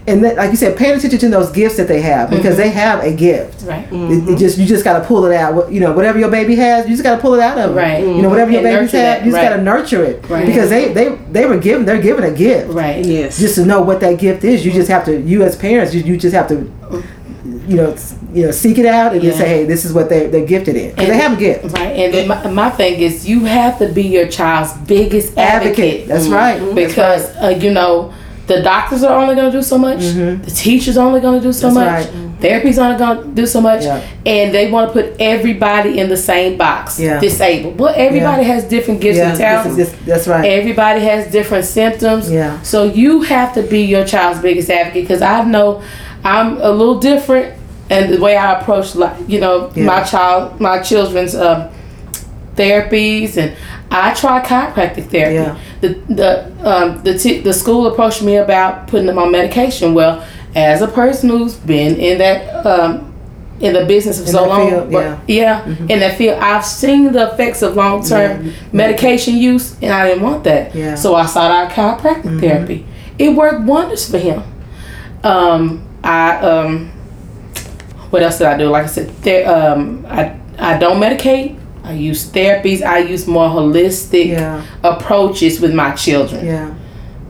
[0.07, 2.63] And then, like you said, paying attention to those gifts that they have because mm-hmm.
[2.63, 3.63] they have a gift.
[3.63, 3.85] Right.
[3.85, 4.37] It, it mm-hmm.
[4.37, 5.71] just you just got to pull it out.
[5.71, 7.79] You know, whatever your baby has, you just got to pull it out of them.
[7.79, 8.03] Right.
[8.03, 10.47] You know, whatever your And babies nurture have, you just got to nurture it Right.
[10.47, 12.73] because they they they were given they're given a gift.
[12.73, 13.05] Right.
[13.05, 13.39] yes.
[13.39, 15.21] Just to know what that gift is, you just have to.
[15.21, 16.55] You as parents, you, you just have to,
[17.69, 19.33] you know, s- you know, seek it out and Yeah.
[19.33, 21.65] say, hey, this is what they they're gifted in and they have a gift.
[21.73, 21.97] Right.
[21.97, 26.07] And my, my thing is, you have to be your child's biggest advocate.
[26.07, 26.09] Advocate.
[26.09, 26.59] That's right.
[26.61, 28.13] That's Because uh, you know,
[28.47, 30.01] the doctors are only going to do so much.
[30.01, 32.15] The teachers are only going to do so That's much.
[32.15, 32.27] right.
[32.41, 33.85] Therapy's only going to do so much.
[33.85, 34.01] Yeah.
[34.27, 36.99] And they want to put everybody in the same box.
[36.99, 37.21] Yeah.
[37.21, 37.79] Disabled.
[37.79, 39.79] Well, everybody has different gifts Yeah, and talents.
[39.79, 40.45] is- this- that's right.
[40.51, 42.31] Everybody has different symptoms.
[42.31, 42.61] Yeah.
[42.63, 45.83] So you have to be your child's biggest advocate because I know
[46.25, 47.55] I'm a little different
[47.91, 49.85] and the way I approach, like you know, Yeah.
[49.85, 51.69] my child, my children's um,
[52.57, 53.57] therapies, and
[53.91, 55.35] I try chiropractic therapy.
[55.35, 55.59] Yeah.
[55.81, 59.95] The the um, the t- the school approached me about putting them on medication.
[59.95, 60.25] Well,
[60.55, 62.67] as a person who's been in that.
[62.67, 63.07] Um,
[63.63, 65.61] in the business for In so long, field, but- yeah.
[65.61, 65.91] Mm-hmm.
[65.91, 68.53] in that field, I've seen the effects of long term Yeah.
[68.73, 70.75] medication use, and I didn't want that.
[70.75, 70.93] Yeah.
[70.95, 70.97] Mm-hmm.
[70.97, 72.87] So I sought out chiropractic therapy.
[73.19, 74.43] It worked wonders for him.
[75.23, 76.91] Um, I um,
[78.11, 78.69] what else did I do?
[78.69, 81.57] Like I said, there, um, I I don't medicate.
[81.85, 82.83] I use therapies.
[82.83, 84.63] I use more holistic Yeah.
[84.83, 86.45] approaches with my children.
[86.45, 86.75] Yeah.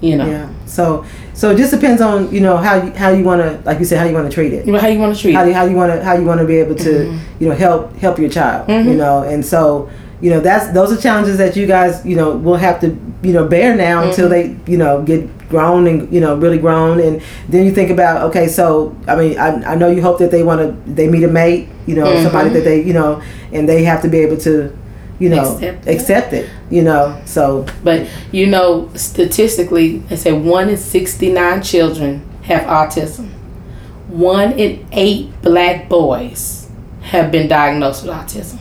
[0.01, 0.49] You know, Yeah.
[0.66, 3.79] So so it just depends on you know how you how you want to like
[3.79, 4.66] you said how you want to treat it.
[4.66, 5.55] you know how you want to treat how it.
[5.55, 7.43] how you want to how you want to be able to Mm-hmm.
[7.43, 9.88] you know help help your child you know and so
[10.21, 12.88] you know that's those are challenges that you guys you know will have to
[13.23, 14.64] you know bear now until Mm-hmm.
[14.66, 18.23] they you know get grown and you know really grown and then you think about
[18.31, 21.25] okay so I mean I, I know you hope that they want to they meet
[21.25, 22.23] a mate you know Mm-hmm.
[22.25, 23.21] somebody that they you know
[23.53, 24.73] and they have to be able to
[25.19, 25.95] you know Accept it.
[25.95, 32.23] accept it you know so But you know, statistically, they say one in 69 children
[32.45, 33.29] have autism.
[34.09, 36.71] One in eight black boys
[37.03, 38.61] have been diagnosed with autism.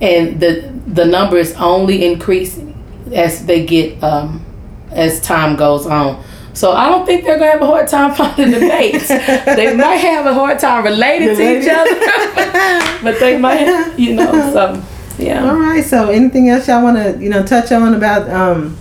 [0.00, 2.72] And the the number is only increasing
[3.12, 4.45] as they get um,
[4.90, 6.22] as time goes on.
[6.54, 9.08] So I don't think they're gonna have a hard time finding the mates.
[9.08, 14.32] they might have a hard time relating to each other, but they might, you know.
[14.52, 14.82] So
[15.18, 15.48] yeah.
[15.48, 15.84] All right.
[15.84, 18.76] So, anything else y'all want to you know touch on about um,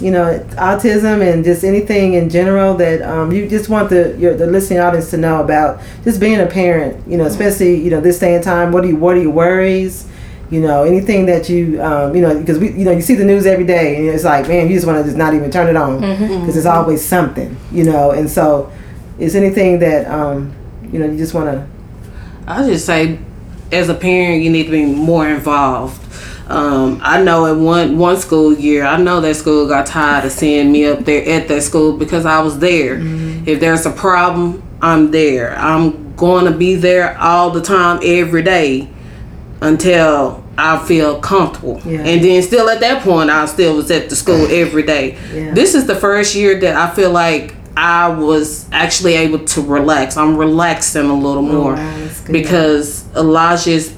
[0.00, 4.36] you know, autism and just anything in general that um, you just want the your,
[4.36, 7.06] the listening audience to know about just being a parent.
[7.08, 8.72] You know, especially you know this day and time.
[8.72, 10.08] What are you What are your worries?
[10.52, 13.24] You know, anything that you um, you know because we you know you see the
[13.24, 15.66] news every day and it's like man you just want to just not even turn
[15.68, 17.56] it on because there's always something.
[17.72, 18.70] You know, and so
[19.18, 20.54] is anything that um,
[20.92, 21.66] you know you just want to.
[22.46, 23.18] I just say,
[23.70, 25.98] as a parent, you need to be more involved.
[26.48, 30.32] Um, I know in one one school year, I know that school got tired of
[30.32, 32.98] seeing me up there at that school because I was there.
[33.46, 35.56] If there's a problem, I'm there.
[35.56, 38.90] I'm going to be there all the time, every day,
[39.62, 41.80] until I feel comfortable.
[41.84, 42.00] Yeah.
[42.00, 45.18] And then still at that point, I still was at the school every day.
[45.34, 45.52] Yeah.
[45.52, 50.16] This is the first year that I feel like I was actually able to relax.
[50.16, 53.92] I'm relaxing a little more Oh, wow, because Elijah is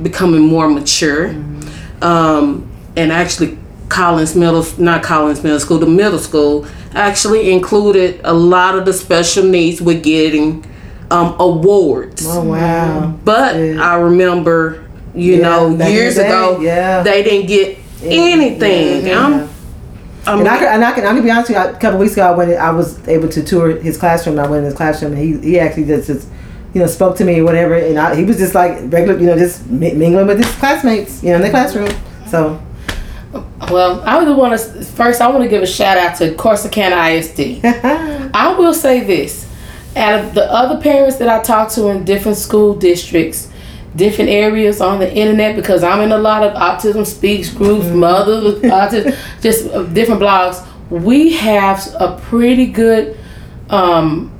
[0.00, 1.28] becoming more mature.
[1.28, 2.02] Mm-hmm.
[2.02, 3.58] Um, and actually,
[3.90, 8.92] Collins Middle, not Collins Middle School, the middle school actually included a lot of the
[8.94, 10.64] special needs with getting
[11.10, 12.24] um, awards.
[12.26, 13.10] Oh wow.
[13.24, 13.56] But.
[13.56, 17.02] I remember, you Yeah, know, years day, ago, yeah.
[17.02, 19.06] they didn't get anything.
[19.06, 19.20] Yeah.
[19.24, 19.48] I'm,
[20.26, 21.64] I'm, And I can, and I can, I can be honest with you.
[21.64, 22.52] A couple weeks ago, I went.
[22.54, 24.38] I was able to tour his classroom.
[24.38, 26.28] I went in his classroom, and he, he actually just, just,
[26.74, 27.74] you know, spoke to me or whatever.
[27.74, 31.30] And I, he was just like regular, you know, just mingling with his classmates, you
[31.30, 31.88] know, in the classroom.
[32.26, 32.60] So,
[33.70, 35.20] Well, I would want to first.
[35.22, 37.64] I want to give a shout out to Corsicana ISD.
[38.34, 39.46] I will say this:
[39.96, 43.48] out of the other parents that I talk to in different school districts,
[43.96, 48.44] different areas on the internet, because I'm in a lot of autism speaks groups, mothers
[48.44, 50.66] with autism, just uh, different blogs.
[50.90, 53.18] We have a pretty good.
[53.70, 54.32] Um,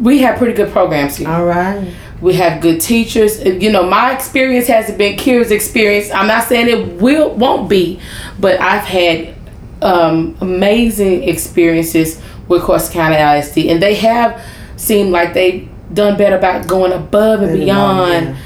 [0.00, 1.28] we have pretty good programs here.
[1.28, 1.92] all right.
[2.20, 3.44] We have good teachers.
[3.44, 6.10] You know, my experience hasn't been Kira's experience.
[6.10, 8.00] I'm not saying it will won't be,
[8.38, 9.34] but I've had
[9.82, 14.42] um, amazing experiences with Corsicana ISD, and they have
[14.76, 18.36] seemed like they've done better about going above and beyond.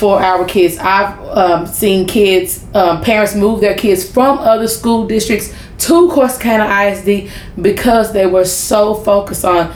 [0.00, 0.78] For our kids.
[0.78, 6.66] I've um, seen kids, um, parents move their kids from other school districts to Corsicana
[6.90, 9.74] ISD because they were so focused on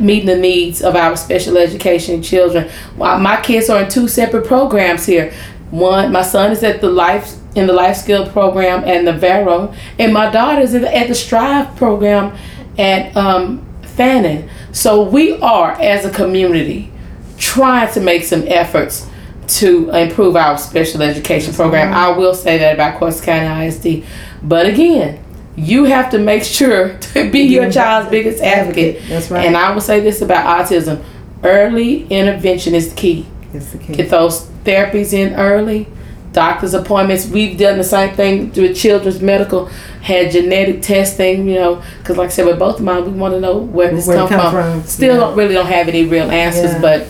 [0.00, 2.68] meeting the needs of our special education children.
[2.96, 5.32] While my kids are in two separate programs here.
[5.70, 10.12] One, my son is at the life in the life skill program the Vero, and
[10.12, 12.36] my daughter's in the, at the Strive program
[12.76, 14.50] at um, Fannin.
[14.72, 16.90] So we are, as a community,
[17.38, 19.09] trying to make some efforts
[19.58, 21.88] to improve our special education program.
[21.88, 21.94] Mm-hmm.
[21.96, 24.04] I will say that about Corsicana ISD.
[24.42, 25.22] But again,
[25.56, 29.02] you have to make sure to be your child's biggest advocate.
[29.08, 29.46] That's right.
[29.46, 31.02] And I will say this about autism
[31.42, 33.26] early intervention is the key.
[33.52, 33.94] It's the key.
[33.94, 35.86] Get those therapies in early.
[36.32, 37.26] Doctor's appointments.
[37.26, 39.66] We've done the same thing with children's medical.
[40.02, 43.34] Had genetic testing, you know, because like I said, with both of mine, we want
[43.34, 44.80] to know where this Where come, come from.
[44.80, 45.20] from, Still yeah.
[45.20, 46.80] don't really don't have any real answers, Yeah.
[46.80, 47.06] but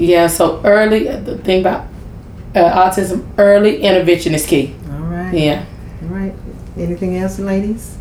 [0.00, 0.26] yeah.
[0.26, 1.86] So early, the thing about
[2.54, 4.74] uh, autism, early intervention is key.
[4.90, 5.32] All right.
[5.32, 5.64] Yeah.
[6.02, 6.34] All right.
[6.76, 7.96] Anything else, ladies?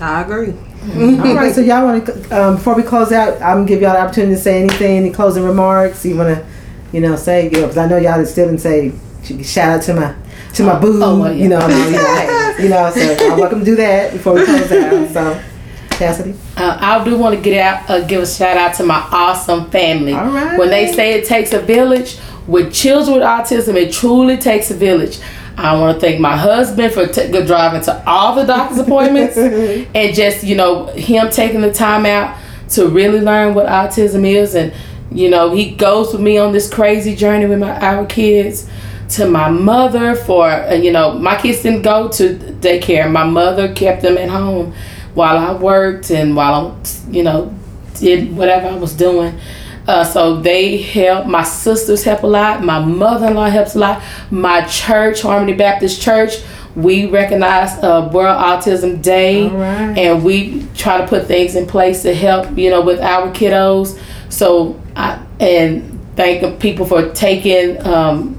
[0.00, 0.52] I agree.
[0.52, 1.54] All right.
[1.54, 4.34] So y'all want to um, before we close out, I'm gonna give y'all the opportunity
[4.34, 6.46] to say anything, any closing remarks you want to,
[6.92, 7.44] you know, say.
[7.44, 8.92] You know, because I know y'all are still didn't say
[9.42, 10.14] shout out to my
[10.54, 11.02] to my boo.
[11.02, 11.42] oh, well, yeah.
[11.42, 12.90] You know, and all y'all, you know.
[12.90, 15.10] So I'm welcome to do that before we close out.
[15.10, 15.42] So,
[16.56, 19.70] Uh, I do want to get out, uh, give a shout out to my awesome
[19.70, 20.14] family.
[20.14, 20.58] All right.
[20.58, 24.74] When they say it takes a village, with children with autism, it truly takes a
[24.74, 25.20] village.
[25.56, 29.36] I want to thank my husband for t- good driving to all the doctor's appointments
[29.94, 32.38] and just you know him taking the time out
[32.70, 34.72] to really learn what autism is and
[35.10, 38.70] you know he goes with me on this crazy journey with my our kids
[39.08, 43.72] to my mother for uh, you know my kids didn't go to daycare my mother
[43.74, 44.72] kept them at home
[45.18, 47.52] while i worked and while i you know
[47.94, 49.36] did whatever i was doing
[49.88, 54.64] uh, so they help my sisters help a lot my mother-in-law helps a lot my
[54.66, 56.36] church harmony baptist church
[56.76, 59.98] we recognize uh, world autism day right.
[59.98, 64.00] and we try to put things in place to help you know with our kiddos
[64.28, 68.37] so i and thank people for taking um,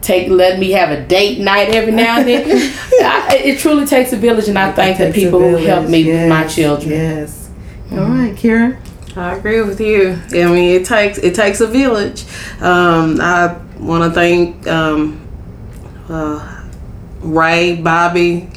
[0.00, 2.46] take let me have a date night every now and then.
[3.02, 6.04] I, it truly takes a village, and I thank the people who village, help me
[6.04, 6.90] with my yes, children.
[6.90, 7.50] Yes.
[7.92, 8.78] All right, Kira.
[9.16, 10.18] I agree with you.
[10.30, 12.24] I mean, it takes it takes a village.
[12.60, 15.26] Um, I want to thank um,
[16.08, 16.66] uh,
[17.20, 18.48] Ray, Bobby,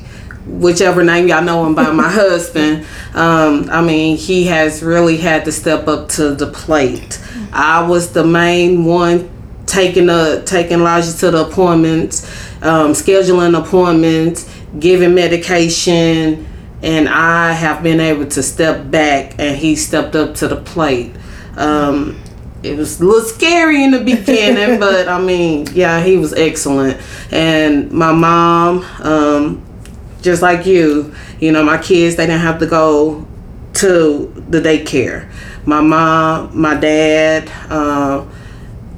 [0.46, 2.86] whichever name y'all know him by, my husband.
[3.16, 7.20] Um, I mean, he has really had to step up to the plate.
[7.52, 9.31] I was the main one
[9.66, 12.24] taking a taking Elijah to the appointments,
[12.62, 14.50] um, scheduling appointments,
[14.80, 16.48] giving medication,
[16.82, 21.14] and I have been able to step back, and he stepped up to the plate.
[21.58, 22.22] Um,
[22.64, 27.02] it was a little scary in the beginning, but I mean, yeah, he was excellent.
[27.32, 29.66] And my mom, um,
[30.22, 33.26] just like you, you know, my kids, they didn't have to go
[33.74, 35.32] to the daycare.
[35.66, 38.26] My mom, my dad, uh,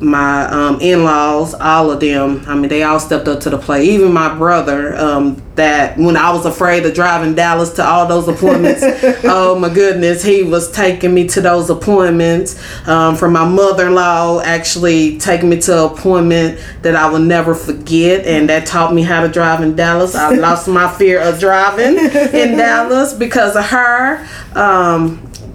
[0.04, 2.44] my um, in-laws, all of them.
[2.48, 3.88] I mean, they all stepped up to the plate.
[3.88, 8.28] Even my brother, um, that when I was afraid of driving Dallas to all those
[8.28, 8.82] appointments,
[9.24, 12.60] oh my goodness, he was taking me to those appointments.
[12.88, 18.26] Um, from my mother-in-law, actually taking me to an appointment that I will never forget,
[18.26, 20.16] and that taught me how to drive in Dallas.
[20.16, 24.28] I lost my fear of driving in Dallas because of her.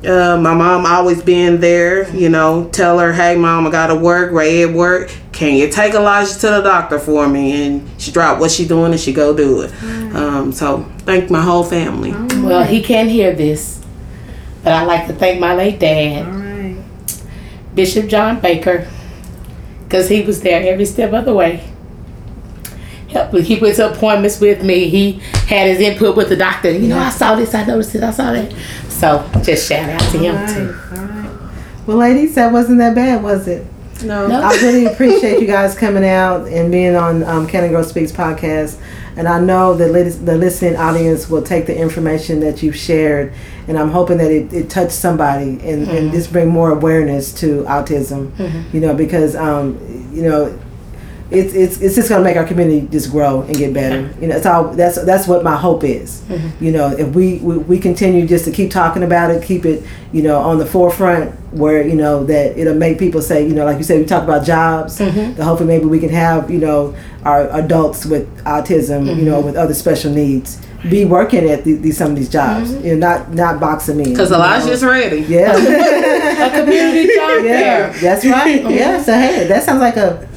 [0.06, 4.30] Uh, my mom always being there, you know, tell her, hey, mom, I gotta work,
[4.32, 5.10] Ray at work.
[5.32, 7.66] Can you take Elijah to the doctor for me?
[7.66, 9.72] And she dropped what she doing and she go do it.
[10.14, 12.12] Um, so thank my whole family.
[12.12, 13.84] Well, he can't hear this,
[14.62, 16.76] but I'd like to thank my late dad, All right.
[17.74, 18.88] Bishop John Baker,
[19.84, 21.64] because he was there every step of the way.
[23.08, 24.88] Help, he went to appointments with me.
[24.90, 25.12] He
[25.48, 26.70] had his input with the doctor.
[26.70, 28.54] You know, I saw this, I noticed it, I saw that.
[28.98, 30.80] So just shout out to him All too.
[30.90, 31.50] All right.
[31.86, 33.64] Well, ladies, that wasn't that bad, was it?
[34.02, 34.26] No.
[34.26, 34.40] No.
[34.40, 38.10] I really appreciate you guys coming out and being on um, Can and Girl Speaks
[38.10, 38.80] podcast.
[39.16, 39.92] And I know that
[40.24, 43.32] the listening audience will take the information that you've shared,
[43.66, 47.64] and I'm hoping that it, it touched somebody and, and just bring more awareness to
[47.64, 48.32] autism.
[48.72, 49.78] You know, because um,
[50.12, 50.56] you know,
[51.30, 54.14] it's it's it's just gonna make our community just grow and get better.
[54.20, 56.22] You know, it's all that's that's what my hope is.
[56.22, 56.64] Mm-hmm.
[56.64, 59.84] You know, if we, we we continue just to keep talking about it, keep it
[60.12, 63.64] you know on the forefront where you know that it'll make people say you know
[63.66, 64.98] like you said we talk about jobs.
[64.98, 65.34] Mm-hmm.
[65.34, 69.46] That hopefully maybe we can have you know our adults with autism, you know, mm-hmm.
[69.46, 72.72] with other special needs, be working at the, these some of these jobs.
[72.72, 74.04] You know, not not boxing me.
[74.04, 75.20] Because Elijah's ready.
[75.20, 75.56] Yeah.
[76.38, 78.00] A community job Yeah, fair.
[78.00, 78.62] that's right.
[78.70, 80.27] Yeah, so hey, that sounds like a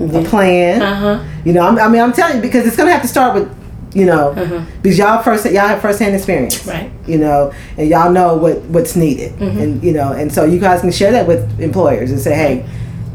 [0.00, 0.82] a plan.
[0.82, 1.24] Uh huh.
[1.44, 3.48] You know, I'm, I mean, I'm telling you because it's gonna have to start with,
[3.94, 4.60] you know, Uh-huh.
[4.82, 6.90] because y'all first y'all have first hand experience, Right.
[7.06, 10.80] You know, and y'all know what what's needed, and you know, and so you guys
[10.80, 12.66] can share that with employers and say, hey,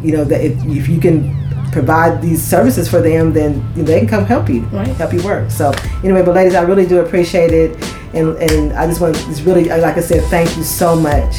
[0.03, 1.36] you know, that if, if you can
[1.71, 4.88] provide these services for them, then they can come help you, Right.
[4.88, 5.51] help you work.
[5.51, 5.71] So
[6.03, 7.75] anyway, but ladies, I really do appreciate it,
[8.13, 11.36] and and I just want to really, like I said, thank you so much.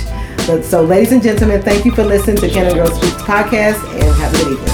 [0.46, 3.78] But so, ladies and gentlemen, thank you for listening to Can a Girl Speaks podcast,
[3.94, 4.69] and have a good evening.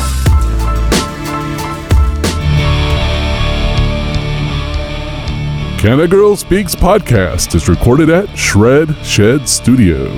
[5.87, 10.13] Can a Girl Speaks podcast is recorded at Shred Shed Studio.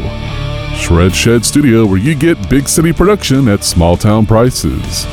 [0.75, 5.07] Shred Shed Studio, where you get big city production at small town prices.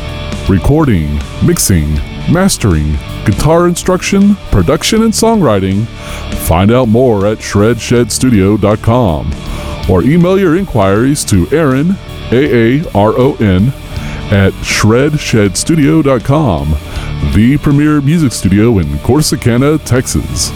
[0.48, 1.96] Recording, mixing,
[2.32, 2.94] mastering,
[3.26, 5.86] guitar instruction, production, and songwriting.
[6.48, 11.98] Find out more at shredshedstudio.com or email your inquiries to Aaron,
[12.32, 13.74] A A R O N,
[14.32, 16.76] at shredshedstudio.com,
[17.34, 20.52] the premier music studio in Corsicana, Texas.